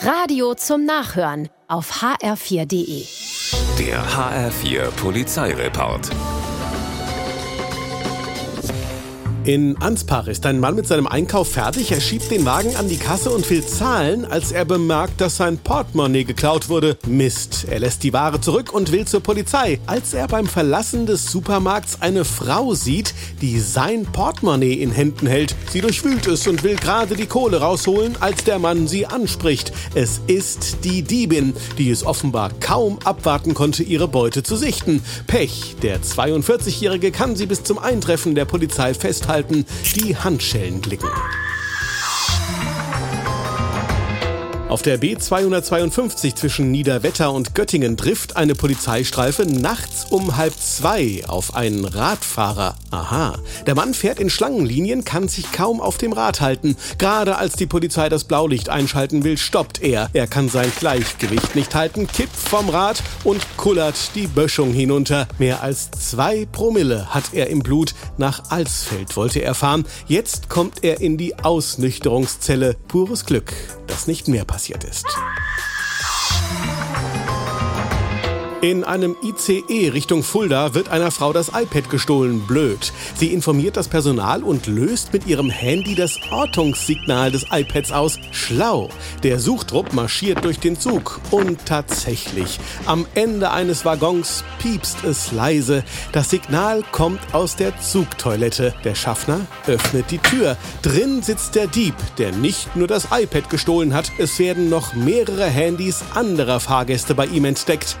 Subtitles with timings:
[0.00, 3.04] Radio zum Nachhören auf hr4.de.
[3.78, 6.10] Der HR4 Polizeireport.
[9.48, 11.90] In Anspach ist ein Mann mit seinem Einkauf fertig.
[11.90, 15.56] Er schiebt den Wagen an die Kasse und will zahlen, als er bemerkt, dass sein
[15.56, 16.98] Portemonnaie geklaut wurde.
[17.06, 17.64] Mist.
[17.70, 19.80] Er lässt die Ware zurück und will zur Polizei.
[19.86, 25.56] Als er beim Verlassen des Supermarkts eine Frau sieht, die sein Portemonnaie in Händen hält.
[25.70, 29.72] Sie durchwühlt es und will gerade die Kohle rausholen, als der Mann sie anspricht.
[29.94, 35.02] Es ist die Diebin, die es offenbar kaum abwarten konnte, ihre Beute zu sichten.
[35.26, 35.76] Pech.
[35.80, 41.10] Der 42-Jährige kann sie bis zum Eintreffen der Polizei festhalten halten, die Handschellen klicken.
[44.68, 51.56] Auf der B252 zwischen Niederwetter und Göttingen trifft eine Polizeistreife nachts um halb zwei auf
[51.56, 52.74] einen Radfahrer.
[52.90, 53.38] Aha.
[53.66, 56.76] Der Mann fährt in Schlangenlinien, kann sich kaum auf dem Rad halten.
[56.98, 60.10] Gerade als die Polizei das Blaulicht einschalten will, stoppt er.
[60.12, 65.28] Er kann sein Gleichgewicht nicht halten, kippt vom Rad und kullert die Böschung hinunter.
[65.38, 67.94] Mehr als zwei Promille hat er im Blut.
[68.18, 69.86] Nach Alsfeld wollte er fahren.
[70.08, 72.76] Jetzt kommt er in die Ausnüchterungszelle.
[72.86, 73.54] Pures Glück,
[73.86, 75.06] dass nicht mehr passiert passiert ist.
[78.60, 82.40] In einem ICE Richtung Fulda wird einer Frau das iPad gestohlen.
[82.40, 82.92] Blöd.
[83.14, 88.18] Sie informiert das Personal und löst mit ihrem Handy das Ortungssignal des iPads aus.
[88.32, 88.88] Schlau.
[89.22, 91.20] Der Suchtrupp marschiert durch den Zug.
[91.30, 95.84] Und tatsächlich, am Ende eines Waggons piepst es leise.
[96.10, 98.74] Das Signal kommt aus der Zugtoilette.
[98.82, 100.56] Der Schaffner öffnet die Tür.
[100.82, 104.10] Drin sitzt der Dieb, der nicht nur das iPad gestohlen hat.
[104.18, 107.96] Es werden noch mehrere Handys anderer Fahrgäste bei ihm entdeckt.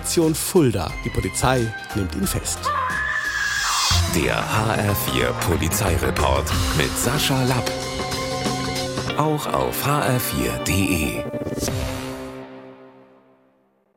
[0.00, 0.90] Station Fulda.
[1.04, 2.58] Die Polizei nimmt ihn fest.
[4.14, 7.70] Der HR4 Polizeireport mit Sascha Lapp.
[9.18, 11.22] Auch auf hr4.de.